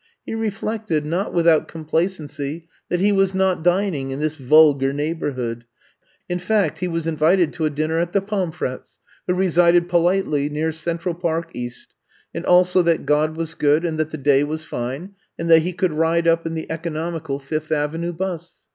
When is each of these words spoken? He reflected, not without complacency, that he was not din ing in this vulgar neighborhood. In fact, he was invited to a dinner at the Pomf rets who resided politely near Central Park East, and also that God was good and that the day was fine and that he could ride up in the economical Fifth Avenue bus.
He 0.25 0.33
reflected, 0.33 1.05
not 1.05 1.31
without 1.31 1.67
complacency, 1.67 2.67
that 2.89 2.99
he 2.99 3.11
was 3.11 3.35
not 3.35 3.61
din 3.63 3.93
ing 3.93 4.09
in 4.09 4.19
this 4.19 4.35
vulgar 4.35 4.91
neighborhood. 4.93 5.63
In 6.27 6.39
fact, 6.39 6.79
he 6.79 6.87
was 6.87 7.05
invited 7.05 7.53
to 7.53 7.65
a 7.65 7.69
dinner 7.69 7.99
at 7.99 8.11
the 8.11 8.19
Pomf 8.19 8.61
rets 8.61 8.97
who 9.27 9.35
resided 9.35 9.87
politely 9.87 10.49
near 10.49 10.71
Central 10.71 11.13
Park 11.13 11.51
East, 11.53 11.93
and 12.33 12.43
also 12.47 12.81
that 12.81 13.05
God 13.05 13.37
was 13.37 13.53
good 13.53 13.85
and 13.85 13.99
that 13.99 14.09
the 14.09 14.17
day 14.17 14.43
was 14.43 14.63
fine 14.63 15.13
and 15.37 15.51
that 15.51 15.61
he 15.61 15.71
could 15.71 15.93
ride 15.93 16.27
up 16.27 16.47
in 16.47 16.55
the 16.55 16.71
economical 16.71 17.37
Fifth 17.37 17.71
Avenue 17.71 18.11
bus. 18.11 18.63